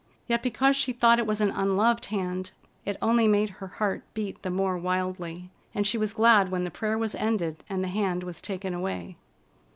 [0.25, 2.49] Yet because she thought it was an unloved hand,
[2.85, 6.71] it only made her heart beat the more wildly, and she was glad when the
[6.71, 9.15] prayer was ended and the hand was taken away.